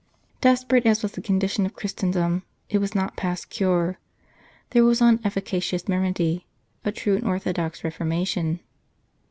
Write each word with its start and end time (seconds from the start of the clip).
Desperate 0.41 0.87
as 0.87 1.03
was 1.03 1.11
the 1.11 1.21
condition 1.21 1.63
of 1.63 1.75
Christendom, 1.75 2.41
it 2.71 2.79
was 2.79 2.95
not 2.95 3.15
past 3.15 3.51
cure; 3.51 3.99
there 4.71 4.83
was 4.83 4.99
one 4.99 5.19
efficacious 5.23 5.83
remedy 5.87 6.47
a 6.83 6.91
true 6.91 7.15
and 7.17 7.23
orthodox 7.27 7.83
Reformation. 7.83 8.61